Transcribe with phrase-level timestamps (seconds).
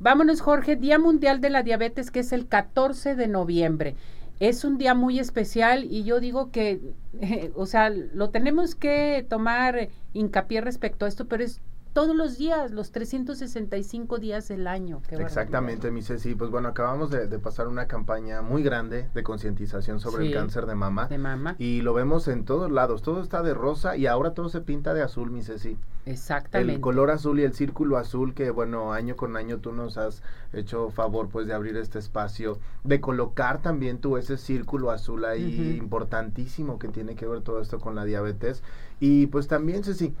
[0.00, 3.96] Vámonos, Jorge, Día Mundial de la Diabetes, que es el 14 de noviembre.
[4.38, 6.80] Es un día muy especial y yo digo que,
[7.56, 11.60] o sea, lo tenemos que tomar hincapié respecto a esto, pero es
[11.98, 15.02] todos los días, los 365 días del año.
[15.10, 16.36] Exactamente, mi Ceci.
[16.36, 20.76] Pues bueno, acabamos de, pasar una campaña muy grande de concientización sobre el cáncer de
[20.76, 21.08] mama.
[21.08, 21.56] De mama.
[21.58, 23.02] Y lo vemos en todos lados.
[23.02, 25.76] Todo está de rosa y ahora todo se pinta de azul, mi Ceci.
[26.06, 26.74] Exactamente.
[26.74, 30.22] El color azul y el círculo azul que, bueno, año con año tú nos has
[30.52, 35.76] hecho favor, pues, de abrir este espacio, de colocar también tú ese círculo azul ahí,
[35.76, 38.62] importantísimo que tiene que ver todo esto con la diabetes.
[39.00, 40.14] Y pues también, Ceci,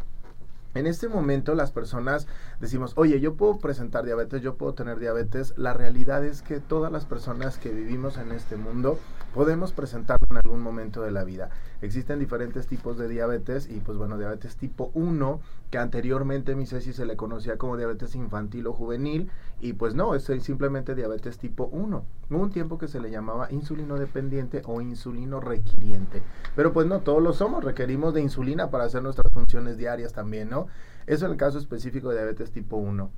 [0.78, 2.26] en este momento las personas
[2.60, 5.54] decimos, oye, yo puedo presentar diabetes, yo puedo tener diabetes.
[5.56, 8.98] La realidad es que todas las personas que vivimos en este mundo
[9.34, 11.50] podemos presentarlo en algún momento de la vida.
[11.82, 16.92] Existen diferentes tipos de diabetes y pues bueno, diabetes tipo 1, que anteriormente mi Ceci
[16.92, 21.66] se le conocía como diabetes infantil o juvenil y pues no, es simplemente diabetes tipo
[21.72, 22.04] 1.
[22.30, 26.22] Hubo un tiempo que se le llamaba insulino dependiente o insulino requiriente.
[26.54, 30.48] Pero pues no, todos lo somos, requerimos de insulina para hacer nuestras funciones diarias también,
[30.48, 30.68] ¿no?
[31.06, 33.10] Eso en el caso específico de diabetes tipo 1.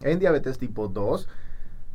[0.00, 1.28] En diabetes tipo 2,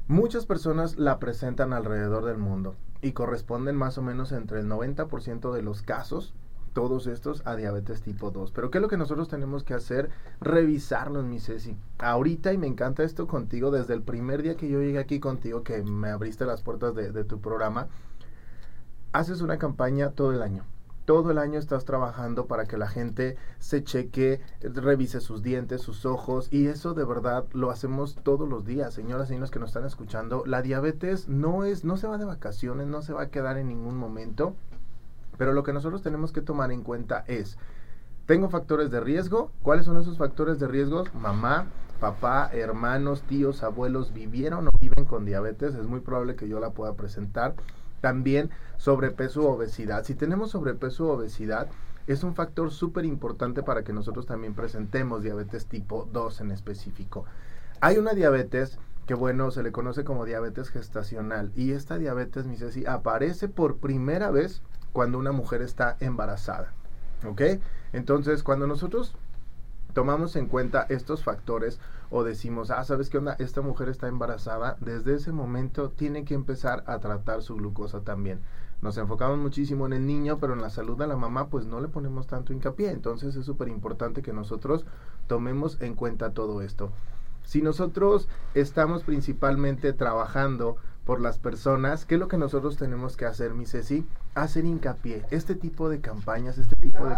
[0.08, 5.52] muchas personas la presentan alrededor del mundo y corresponden más o menos entre el 90%
[5.52, 6.34] de los casos,
[6.74, 8.52] todos estos, a diabetes tipo 2.
[8.52, 10.10] Pero ¿qué es lo que nosotros tenemos que hacer?
[10.42, 11.78] Revisarlos, mi Ceci.
[12.00, 15.64] Ahorita, y me encanta esto contigo, desde el primer día que yo llegué aquí contigo,
[15.64, 17.88] que me abriste las puertas de, de tu programa,
[19.12, 20.64] haces una campaña todo el año
[21.08, 26.06] todo el año estás trabajando para que la gente se cheque, revise sus dientes, sus
[26.06, 29.70] ojos y eso de verdad lo hacemos todos los días, señoras y señores que nos
[29.70, 30.44] están escuchando.
[30.46, 33.70] La diabetes no es no se va de vacaciones, no se va a quedar en
[33.70, 34.58] ningún momento,
[35.38, 37.58] pero lo que nosotros tenemos que tomar en cuenta es
[38.28, 39.52] tengo factores de riesgo.
[39.62, 41.06] ¿Cuáles son esos factores de riesgo?
[41.14, 41.68] Mamá,
[42.02, 45.76] papá, hermanos, tíos, abuelos vivieron o viven con diabetes.
[45.76, 47.56] Es muy probable que yo la pueda presentar.
[48.02, 50.04] También sobrepeso u obesidad.
[50.04, 51.70] Si tenemos sobrepeso u obesidad,
[52.06, 57.24] es un factor súper importante para que nosotros también presentemos diabetes tipo 2 en específico.
[57.80, 62.58] Hay una diabetes que, bueno, se le conoce como diabetes gestacional y esta diabetes, mi
[62.58, 64.62] Ceci, aparece por primera vez
[64.98, 66.74] cuando una mujer está embarazada.
[67.24, 67.40] ¿Ok?
[67.94, 69.14] Entonces, cuando nosotros
[69.94, 73.36] tomamos en cuenta estos factores o decimos, ah, ¿sabes qué onda?
[73.38, 78.40] Esta mujer está embarazada, desde ese momento tiene que empezar a tratar su glucosa también.
[78.82, 81.80] Nos enfocamos muchísimo en el niño, pero en la salud de la mamá pues no
[81.80, 82.90] le ponemos tanto hincapié.
[82.90, 84.84] Entonces es súper importante que nosotros
[85.28, 86.90] tomemos en cuenta todo esto.
[87.44, 90.78] Si nosotros estamos principalmente trabajando
[91.08, 94.06] por las personas, ¿qué es lo que nosotros tenemos que hacer, mi Ceci?
[94.36, 95.24] Hacer hincapié.
[95.32, 97.16] Este tipo de campañas, este tipo de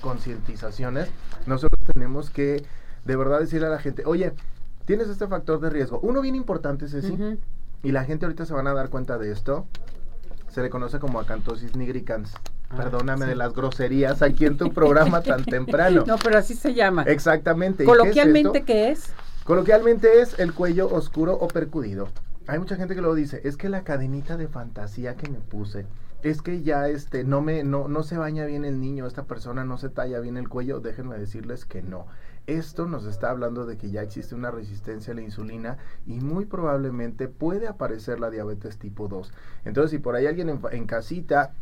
[0.00, 1.08] concientizaciones,
[1.46, 2.64] nosotros tenemos que
[3.04, 4.32] de verdad decirle a la gente, oye,
[4.84, 6.00] tienes este factor de riesgo.
[6.00, 7.16] Uno bien importante, Ceci,
[7.84, 9.68] y la gente ahorita se van a dar cuenta de esto,
[10.48, 12.34] se le conoce como acantosis nigricans.
[12.68, 16.02] Ah, Perdóname de las groserías aquí en tu programa tan temprano.
[16.04, 17.04] No, pero así se llama.
[17.04, 17.84] Exactamente.
[17.84, 19.12] Coloquialmente, ¿qué es?
[19.44, 22.08] Coloquialmente es el cuello oscuro o percudido
[22.46, 25.86] hay mucha gente que lo dice, es que la cadenita de fantasía que me puse,
[26.22, 29.64] es que ya este no me no no se baña bien el niño, esta persona
[29.64, 32.06] no se talla bien el cuello, déjenme decirles que no.
[32.46, 36.44] Esto nos está hablando de que ya existe una resistencia a la insulina y muy
[36.44, 39.32] probablemente puede aparecer la diabetes tipo 2.
[39.64, 41.52] Entonces, si por ahí alguien en, en casita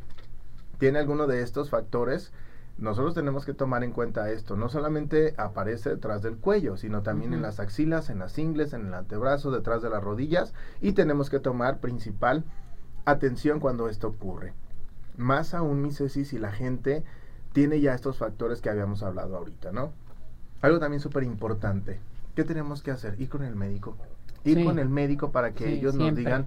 [0.79, 2.33] tiene alguno de estos factores,
[2.79, 4.57] nosotros tenemos que tomar en cuenta esto.
[4.57, 8.87] No solamente aparece detrás del cuello, sino también en las axilas, en las ingles, en
[8.87, 10.53] el antebrazo, detrás de las rodillas.
[10.81, 12.45] Y tenemos que tomar principal
[13.05, 14.55] atención cuando esto ocurre.
[15.17, 17.05] Más aún, mi Ceci, si la gente
[17.53, 19.93] tiene ya estos factores que habíamos hablado ahorita, ¿no?
[20.63, 22.01] Algo también súper importante.
[22.35, 23.21] ¿Qué tenemos que hacer?
[23.21, 23.97] Ir con el médico.
[24.45, 26.47] Ir con el médico para que ellos nos digan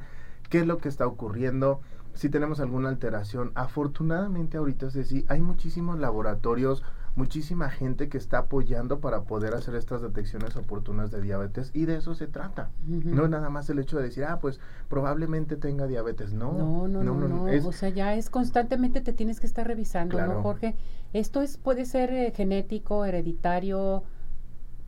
[0.49, 1.79] qué es lo que está ocurriendo,
[2.15, 3.51] si tenemos alguna alteración.
[3.55, 6.83] Afortunadamente ahorita, Ceci, hay muchísimos laboratorios,
[7.15, 11.97] muchísima gente que está apoyando para poder hacer estas detecciones oportunas de diabetes y de
[11.97, 12.71] eso se trata.
[12.85, 16.33] No es nada más el hecho de decir, ah, pues probablemente tenga diabetes.
[16.33, 17.27] No, no, no, no.
[17.27, 20.75] no, o sea, ya es constantemente te tienes que estar revisando, ¿no, Jorge?
[21.13, 24.03] Esto es puede ser eh, genético, hereditario,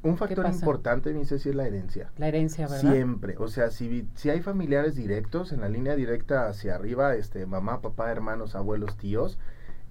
[0.04, 2.12] un factor importante, me dice, es la herencia.
[2.18, 2.92] La herencia, ¿verdad?
[2.92, 3.36] Siempre.
[3.38, 7.82] O sea, si, si hay familiares directos, en la línea directa hacia arriba, este, mamá,
[7.82, 9.38] papá, hermanos, abuelos, tíos,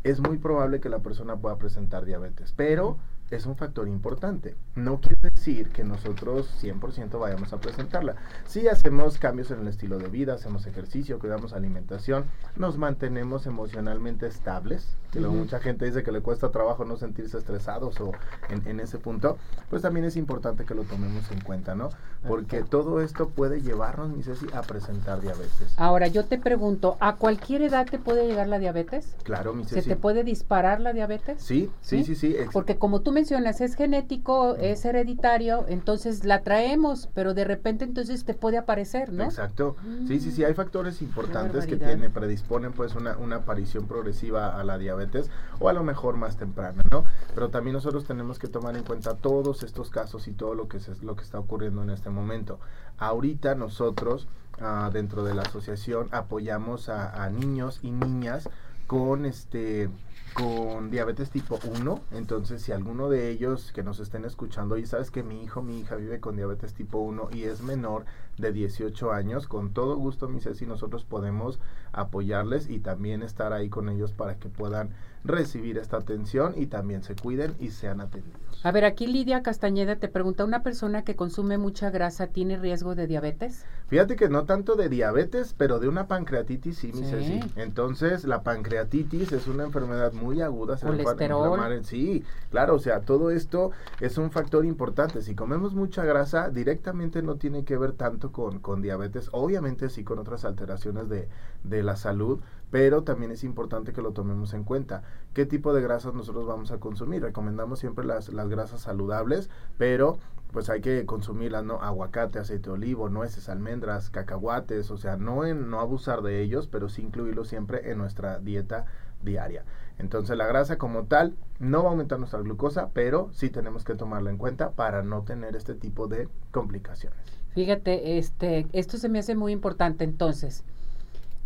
[0.05, 2.53] es muy probable que la persona pueda presentar diabetes.
[2.57, 2.99] Pero
[3.31, 4.57] es un factor importante.
[4.75, 8.17] No quiere decir que nosotros 100% vayamos a presentarla.
[8.47, 12.25] Si hacemos cambios en el estilo de vida, hacemos ejercicio, cuidamos alimentación,
[12.57, 18.01] nos mantenemos emocionalmente estables, que mucha gente dice que le cuesta trabajo no sentirse estresados
[18.01, 18.13] o
[18.51, 19.39] en, ese punto,
[19.71, 21.91] pues también es importante que lo tomemos en cuenta, ¿no?
[22.27, 25.75] Porque todo esto puede llevarnos, mi Ceci, a presentar diabetes.
[25.77, 29.15] Ahora, yo te pregunto, ¿a cualquier edad te puede llegar la diabetes?
[29.23, 29.83] Claro, mi Ceci.
[29.83, 31.41] ¿Se te puede disparar la diabetes?
[31.41, 32.37] Sí, sí, sí, sí.
[32.53, 35.36] Porque como tú mencionas, es genético, es hereditario,
[35.69, 39.25] entonces la traemos, pero de repente entonces te puede aparecer, ¿no?
[39.25, 39.77] Exacto.
[40.07, 44.65] Sí, sí, sí, hay factores importantes que tiene, predisponen pues una, una aparición progresiva a
[44.65, 47.05] la diabetes o a lo mejor más temprana, ¿no?
[47.35, 50.79] Pero también nosotros tenemos que tomar en cuenta todos estos casos y todo lo que,
[50.79, 52.59] es lo que está ocurriendo en este momento.
[52.99, 54.29] Ahorita nosotros,
[54.61, 58.49] ah, dentro de la asociación, apoyamos a, a niños y niñas
[58.87, 59.91] con este
[60.37, 65.11] con diabetes tipo 1, entonces si alguno de ellos que nos estén escuchando y sabes
[65.11, 68.05] que mi hijo, mi hija vive con diabetes tipo 1 y es menor
[68.37, 71.59] de 18 años, con todo gusto, mi Ceci, nosotros podemos
[71.93, 74.91] apoyarles y también estar ahí con ellos para que puedan
[75.27, 78.61] recibir esta atención y también se cuiden y sean atendidos.
[78.63, 82.95] A ver, aquí Lidia Castañeda te pregunta, ¿una persona que consume mucha grasa tiene riesgo
[82.95, 83.65] de diabetes?
[83.89, 87.41] Fíjate que no tanto de diabetes, pero de una pancreatitis sí, mi Ceci.
[87.55, 90.77] Entonces, la pancreatitis es una enfermedad muy aguda.
[90.77, 91.85] Se Colesterol.
[91.85, 93.71] sí, claro, o sea, todo esto
[94.01, 95.23] es un factor importante.
[95.23, 100.03] Si comemos mucha grasa, directamente no tiene que ver tanto con, con diabetes, obviamente sí
[100.03, 101.29] con otras alteraciones de,
[101.63, 102.41] de la salud,
[102.71, 105.03] pero también es importante que lo tomemos en cuenta.
[105.35, 107.23] ¿Qué tipo de grasas nosotros vamos a consumir?
[107.23, 110.19] Recomendamos siempre las, las grasas saludables, pero
[110.53, 111.83] pues hay que consumirlas, ¿no?
[111.83, 116.67] Aguacate, aceite de olivo, nueces, almendras, cacahuates, o sea, no, en, no abusar de ellos,
[116.67, 118.87] pero sí incluirlos siempre en nuestra dieta
[119.23, 119.65] diaria.
[119.99, 123.95] Entonces la grasa como tal no va a aumentar nuestra glucosa, pero sí tenemos que
[123.95, 127.19] tomarla en cuenta para no tener este tipo de complicaciones.
[127.55, 130.65] Fíjate, este, esto se me hace muy importante entonces.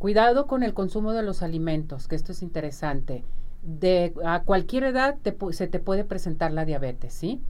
[0.01, 3.23] Cuidado con el consumo de los alimentos, que esto es interesante.
[3.63, 5.19] De a cualquier edad
[5.51, 7.43] se te puede presentar la diabetes, ¿sí?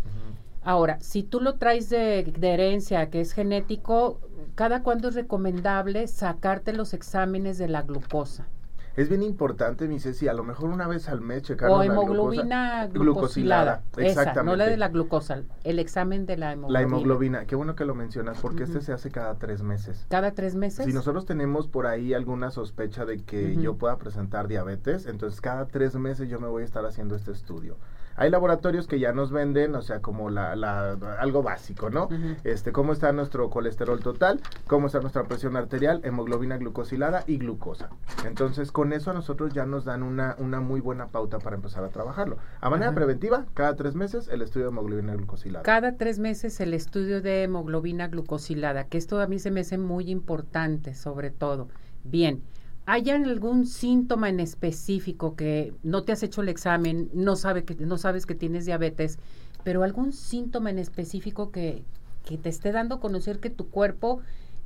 [0.61, 4.19] Ahora, si tú lo traes de, de, herencia, que es genético,
[4.57, 8.49] ¿cada cuándo es recomendable sacarte los exámenes de la glucosa?
[8.97, 12.87] Es bien importante, mi Ceci, a lo mejor una vez al mes checar o hemoglobina
[12.89, 13.83] glucosilada.
[13.97, 14.45] Exactamente.
[14.45, 16.79] no la de la glucosa, el examen de la hemoglobina.
[16.79, 20.07] La hemoglobina, qué bueno que lo mencionas, porque este se hace cada tres meses.
[20.09, 20.87] ¿Cada tres meses?
[20.87, 25.67] Si nosotros tenemos por ahí alguna sospecha de que yo pueda presentar diabetes, entonces cada
[25.67, 27.77] tres meses yo me voy a estar haciendo este estudio.
[28.21, 32.11] Hay laboratorios que ya nos venden, o sea, como la, la algo básico, ¿no?
[32.45, 37.89] Este, cómo está nuestro colesterol total, cómo está nuestra presión arterial, hemoglobina glucosilada y glucosa.
[38.27, 41.83] Entonces, con eso a nosotros ya nos dan una, una muy buena pauta para empezar
[41.83, 42.37] a trabajarlo.
[42.61, 45.63] A manera preventiva, cada tres meses el estudio de hemoglobina glucosilada.
[45.63, 49.79] Cada tres meses el estudio de hemoglobina glucosilada, que esto a mí se me hace
[49.79, 51.69] muy importante, sobre todo.
[52.05, 52.43] Bien,
[52.93, 57.77] ¿Hay algún síntoma en específico que no te has hecho el examen, no, sabe que,
[57.77, 59.21] no sabes que tienes diabetes,
[59.63, 61.85] pero algún síntoma en específico que,
[62.25, 64.23] que te esté dando a conocer que tu cuerpo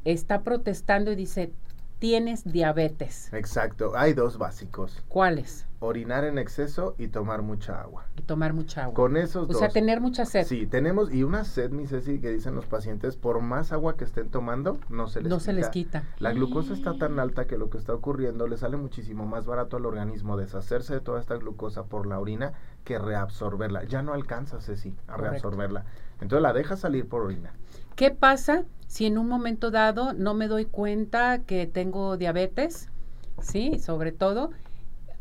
[0.06, 1.52] está protestando y dice,
[1.98, 3.30] tienes diabetes.
[3.34, 5.02] Exacto, hay dos básicos.
[5.08, 5.66] ¿Cuáles?
[5.84, 8.06] Orinar en exceso y tomar mucha agua.
[8.16, 8.94] Y tomar mucha agua.
[8.94, 9.56] Con esos dos.
[9.56, 10.44] O sea, tener mucha sed.
[10.46, 14.04] Sí, tenemos, y una sed, mi Ceci, que dicen los pacientes, por más agua que
[14.04, 15.44] estén tomando, no se les no quita.
[15.44, 16.04] se les quita.
[16.18, 19.76] La glucosa está tan alta que lo que está ocurriendo le sale muchísimo más barato
[19.76, 22.52] al organismo deshacerse de toda esta glucosa por la orina
[22.84, 23.84] que reabsorberla.
[23.84, 25.84] Ya no alcanza, Ceci, a reabsorberla.
[26.20, 27.52] Entonces la deja salir por orina.
[27.96, 32.88] ¿Qué pasa si en un momento dado no me doy cuenta que tengo diabetes?
[33.40, 34.50] Sí, sobre todo.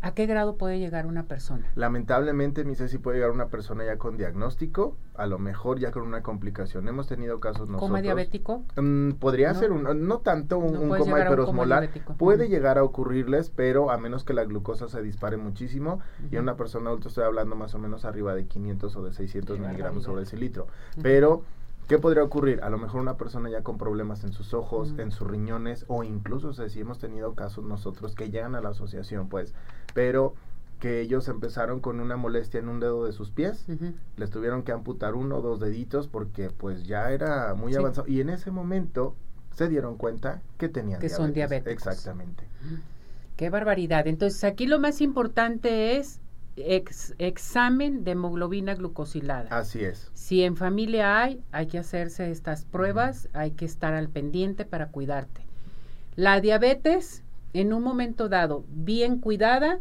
[0.03, 1.71] ¿A qué grado puede llegar una persona?
[1.75, 6.03] Lamentablemente, mi Ceci, puede llegar una persona ya con diagnóstico, a lo mejor ya con
[6.03, 6.89] una complicación.
[6.89, 7.89] Hemos tenido casos nosotros.
[7.89, 8.65] ¿Coma diabético?
[8.75, 11.89] Mm, podría ser, un, no tanto un, coma hiperosmolar.
[12.17, 16.41] Puede llegar a ocurrirles, pero a menos que la glucosa se dispare muchísimo, y en
[16.41, 20.03] una persona adulta estoy hablando más o menos arriba de 500 o de 600 miligramos
[20.03, 20.67] sobre ese litro.
[21.01, 21.43] Pero
[21.87, 22.61] ¿Qué podría ocurrir?
[22.63, 26.03] A lo mejor una persona ya con problemas en sus ojos, en sus riñones, o
[26.03, 29.53] incluso, o si hemos tenido casos nosotros que llegan a la asociación, pues,
[29.93, 30.33] pero
[30.79, 33.65] que ellos empezaron con una molestia en un dedo de sus pies,
[34.17, 38.19] les tuvieron que amputar uno o dos deditos porque pues ya era muy avanzado y
[38.19, 39.15] en ese momento
[39.51, 41.71] se dieron cuenta que tenían que son diabetes.
[41.71, 42.43] Exactamente.
[43.37, 44.07] Qué barbaridad.
[44.07, 46.19] Entonces aquí lo más importante es
[46.55, 49.49] examen de hemoglobina glucosilada.
[49.49, 50.11] Así es.
[50.13, 54.89] Si en familia hay, hay que hacerse estas pruebas, hay que estar al pendiente para
[54.89, 55.41] cuidarte.
[56.15, 59.79] La diabetes, en un momento dado, bien cuidada,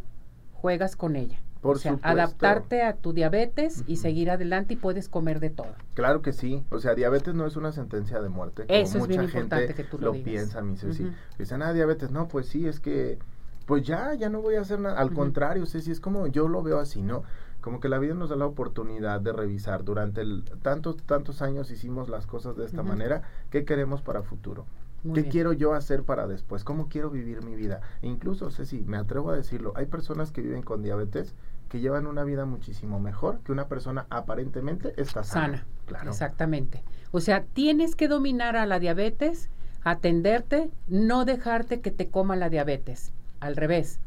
[0.54, 1.38] juegas con ella.
[1.60, 2.08] Por o sea, supuesto.
[2.08, 5.76] adaptarte a tu diabetes y seguir adelante y puedes comer de todo.
[5.94, 6.64] Claro que sí.
[6.70, 8.64] O sea, diabetes no es una sentencia de muerte.
[8.66, 10.24] Eso es bien mucha importante gente que tú lo lo digas.
[10.24, 11.04] piensa, mi Ceci.
[11.04, 11.12] Ujú.
[11.38, 12.10] Dicen, ah, diabetes.
[12.10, 13.18] No, pues sí, es que,
[13.62, 14.98] pues ya, ya no voy a hacer nada.
[14.98, 17.22] Al contrario, Ceci, es como yo lo veo así, ¿no?
[17.60, 19.84] Como que la vida nos da la oportunidad de revisar.
[19.84, 23.22] Durante el, tantos, tantos años hicimos las cosas de esta manera.
[23.50, 24.66] ¿Qué queremos para futuro?
[25.04, 25.32] Muy ¿Qué bien.
[25.32, 26.64] quiero yo hacer para después?
[26.64, 27.80] ¿Cómo quiero vivir mi vida?
[28.02, 31.34] E incluso, Ceci, me atrevo a decirlo, hay personas que viven con diabetes
[31.68, 35.58] que llevan una vida muchísimo mejor que una persona aparentemente está sana.
[35.58, 35.66] sana.
[35.86, 36.10] Claro.
[36.10, 36.84] Exactamente.
[37.12, 39.48] O sea, tienes que dominar a la diabetes,
[39.82, 43.12] atenderte, no dejarte que te coma la diabetes.
[43.42, 43.98] Al revés,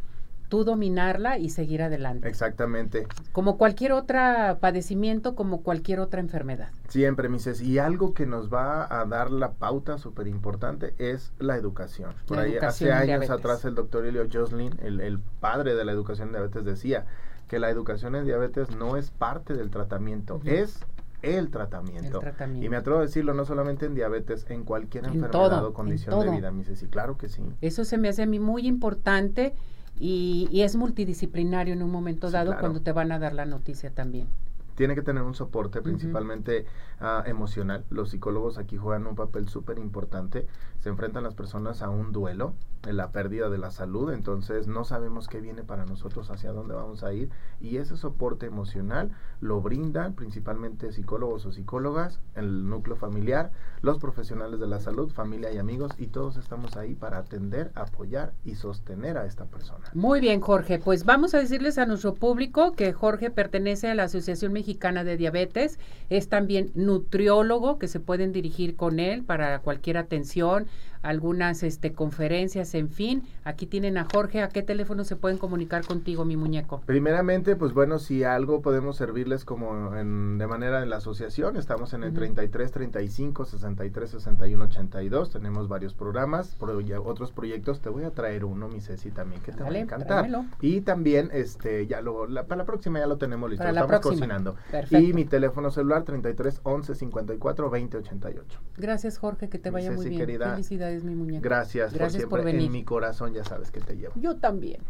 [0.48, 2.28] tú dominarla y seguir adelante.
[2.30, 3.08] Exactamente.
[3.32, 4.18] Como cualquier otro
[4.62, 6.70] padecimiento, como cualquier otra enfermedad.
[6.88, 7.62] Siempre, Mises.
[7.62, 12.14] Y algo que nos va a dar la pauta súper importante es la educación.
[12.28, 13.30] Por La ahí, educación hace años diabetes.
[13.32, 17.06] atrás, el doctor Elio Joslin, el, el padre de la educación en diabetes, decía
[17.50, 20.80] que la educación en diabetes no es parte del tratamiento, es
[21.26, 22.18] el tratamiento.
[22.18, 22.66] El tratamiento.
[22.66, 25.68] Y me atrevo a decirlo, no solamente en diabetes, en cualquier En enfermedad todo, o
[25.68, 26.82] en condición de vida, Mises.
[26.84, 27.42] Y claro que sí.
[27.62, 29.54] Eso se me hace a mí muy importante
[30.00, 32.60] y, y es multidisciplinario en un momento Sí, dado claro.
[32.62, 34.28] cuando te van a dar la noticia también.
[34.76, 36.66] tiene que tener un soporte principalmente
[37.00, 37.86] ah, emocional.
[37.90, 40.48] Los psicólogos aquí juegan un papel súper importante.
[40.80, 42.54] Se enfrentan las personas a un duelo,
[42.88, 46.76] en la pérdida de la salud, entonces no sabemos qué viene para nosotros, hacia dónde
[46.76, 47.30] vamos a ir.
[47.60, 49.12] Y ese soporte emocional
[49.42, 55.52] lo brindan principalmente psicólogos o psicólogas, el núcleo familiar, los profesionales de la salud, familia
[55.52, 59.86] y amigos, y todos estamos ahí para atender, apoyar y sostener a esta persona.
[59.94, 60.80] Muy bien, Jorge.
[60.80, 65.18] Pues vamos a decirles a nuestro público que Jorge pertenece a la Asociación Mexicana de
[65.18, 65.80] Diabetes.
[66.10, 70.68] Es también nutriólogo, que se pueden dirigir con él para cualquier atención,
[71.02, 73.22] algunas este, conferencias, en fin.
[73.44, 74.42] Aquí tienen a Jorge.
[74.42, 76.82] ¿A qué teléfono se pueden comunicar contigo, mi muñeco?
[76.88, 81.94] Primeramente, pues bueno, si algo podemos servirles como en- de manera en la asociación, estamos
[81.94, 82.18] en el Ujú.
[82.22, 88.44] 33 35 63 61 82, tenemos varios programas, proye- otros proyectos, te voy a traer
[88.44, 90.08] uno, mi Ceci, también que te va a Dale, encantar.
[90.08, 90.46] tráemelo.
[90.60, 93.82] Y también, este, ya lo, la- para la próxima ya lo tenemos listo, Para la
[93.82, 94.16] estamos próxima.
[94.26, 94.56] cocinando.
[94.72, 94.98] Perfecto.
[95.06, 98.60] Y mi teléfono celular 33 11 54 20 88.
[98.78, 99.50] Gracias, Jorge.
[99.50, 100.20] Que te Mi vaya muy bien.
[100.20, 101.44] querida, Felicidades, mi muñeco.
[101.44, 102.68] Gracias, Gracias por por siempre venir.
[102.68, 104.14] en mi corazón, ya sabes que te llevo.
[104.18, 104.82] Yo también.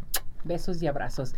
[0.44, 1.34] Besos y abrazos.